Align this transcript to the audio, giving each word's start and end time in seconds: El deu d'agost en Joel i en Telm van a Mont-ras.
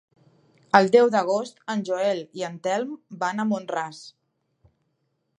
El 0.77 0.87
deu 0.93 1.09
d'agost 1.15 1.59
en 1.73 1.83
Joel 1.89 2.21
i 2.41 2.45
en 2.47 2.55
Telm 2.67 2.95
van 3.25 3.43
a 3.43 3.45
Mont-ras. 3.53 4.01